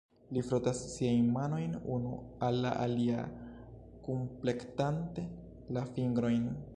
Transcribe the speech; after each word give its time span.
Li 0.35 0.41
frotas 0.45 0.79
siajn 0.93 1.27
manojn 1.33 1.75
unu 1.97 2.13
al 2.47 2.57
la 2.65 2.71
alia 2.85 3.21
kunplektante 4.09 5.27
la 5.79 5.89
fingrojn. 5.93 6.45